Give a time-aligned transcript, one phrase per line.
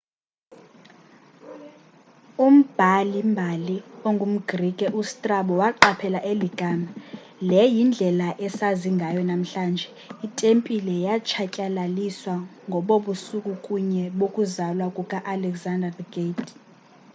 [2.45, 3.77] umbhali-mbali
[4.07, 6.89] ongumgrike ustrabo waqaphela eli gama
[7.47, 9.87] le yindlela esazi ngayo namhlanje.
[10.27, 12.35] itempile yatshatyalaliswa
[12.67, 16.47] ngobo busuku bunye bokuzalwa kuka-alexander the great